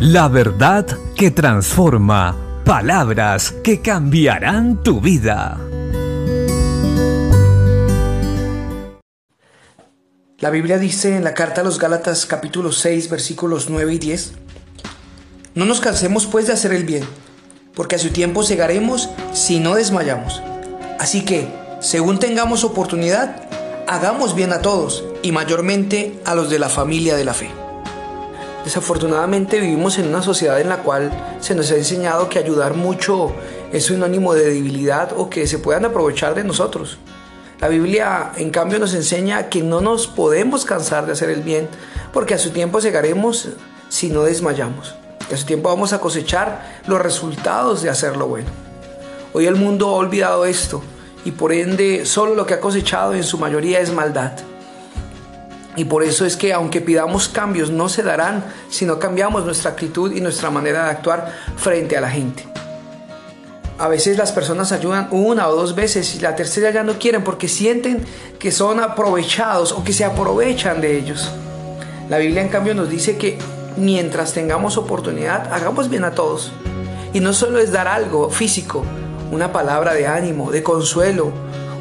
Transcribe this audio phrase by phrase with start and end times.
[0.00, 2.34] La verdad que transforma.
[2.64, 5.60] Palabras que cambiarán tu vida.
[10.38, 14.32] La Biblia dice en la carta a los Gálatas capítulo 6 versículos 9 y 10,
[15.54, 17.04] No nos cansemos pues de hacer el bien,
[17.74, 20.42] porque a su tiempo cegaremos si no desmayamos.
[20.98, 21.46] Así que,
[21.80, 23.36] según tengamos oportunidad,
[23.86, 27.50] hagamos bien a todos y mayormente a los de la familia de la fe.
[28.70, 31.10] Desafortunadamente vivimos en una sociedad en la cual
[31.40, 33.32] se nos ha enseñado que ayudar mucho
[33.72, 36.98] es sinónimo de debilidad o que se puedan aprovechar de nosotros.
[37.60, 41.68] La Biblia en cambio nos enseña que no nos podemos cansar de hacer el bien
[42.12, 43.48] porque a su tiempo llegaremos
[43.88, 44.94] si no desmayamos.
[45.32, 48.50] a su tiempo vamos a cosechar los resultados de hacer lo bueno.
[49.32, 50.80] Hoy el mundo ha olvidado esto
[51.24, 54.34] y por ende solo lo que ha cosechado en su mayoría es maldad.
[55.80, 59.70] Y por eso es que aunque pidamos cambios, no se darán si no cambiamos nuestra
[59.70, 62.46] actitud y nuestra manera de actuar frente a la gente.
[63.78, 67.24] A veces las personas ayudan una o dos veces y la tercera ya no quieren
[67.24, 68.04] porque sienten
[68.38, 71.30] que son aprovechados o que se aprovechan de ellos.
[72.10, 73.38] La Biblia en cambio nos dice que
[73.78, 76.52] mientras tengamos oportunidad, hagamos bien a todos.
[77.14, 78.84] Y no solo es dar algo físico,
[79.32, 81.32] una palabra de ánimo, de consuelo,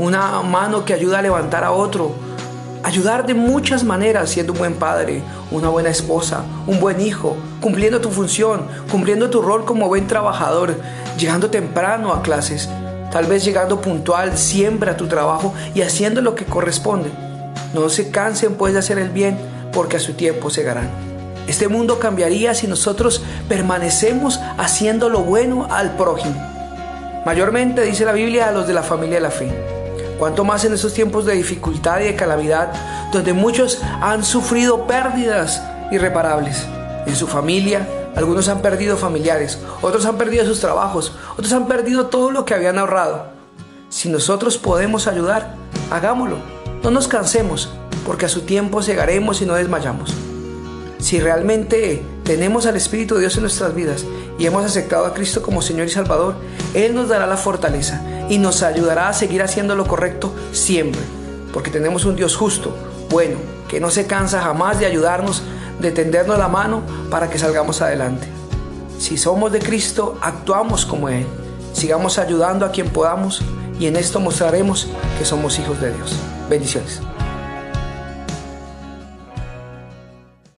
[0.00, 2.23] una mano que ayuda a levantar a otro,
[2.84, 7.98] Ayudar de muchas maneras siendo un buen padre, una buena esposa, un buen hijo, cumpliendo
[7.98, 10.76] tu función, cumpliendo tu rol como buen trabajador,
[11.16, 12.68] llegando temprano a clases,
[13.10, 17.10] tal vez llegando puntual siempre a tu trabajo y haciendo lo que corresponde.
[17.72, 19.38] No se cansen pues de hacer el bien
[19.72, 20.90] porque a su tiempo segarán.
[21.46, 26.36] Este mundo cambiaría si nosotros permanecemos haciendo lo bueno al prójimo.
[27.24, 29.83] Mayormente dice la Biblia a los de la familia de la fe.
[30.18, 32.72] Cuanto más en esos tiempos de dificultad y de calamidad,
[33.12, 36.64] donde muchos han sufrido pérdidas irreparables
[37.06, 42.06] en su familia, algunos han perdido familiares, otros han perdido sus trabajos, otros han perdido
[42.06, 43.26] todo lo que habían ahorrado.
[43.88, 45.56] Si nosotros podemos ayudar,
[45.90, 46.36] hagámoslo.
[46.82, 47.70] No nos cansemos,
[48.06, 50.14] porque a su tiempo llegaremos y no desmayamos.
[50.98, 54.04] Si realmente tenemos al Espíritu de Dios en nuestras vidas
[54.38, 56.34] y hemos aceptado a Cristo como Señor y Salvador,
[56.72, 61.00] Él nos dará la fortaleza y nos ayudará a seguir haciendo lo correcto siempre,
[61.52, 62.74] porque tenemos un Dios justo,
[63.10, 63.36] bueno,
[63.68, 65.42] que no se cansa jamás de ayudarnos,
[65.80, 68.26] de tendernos la mano para que salgamos adelante.
[68.98, 71.26] Si somos de Cristo, actuamos como Él.
[71.72, 73.42] Sigamos ayudando a quien podamos
[73.78, 76.16] y en esto mostraremos que somos hijos de Dios.
[76.48, 77.00] Bendiciones.